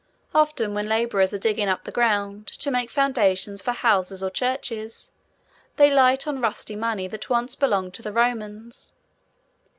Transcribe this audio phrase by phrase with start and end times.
[0.33, 5.11] Often, when labourers are digging up the ground, to make foundations for houses or churches,
[5.77, 8.93] they light on rusty money that once belonged to the Romans.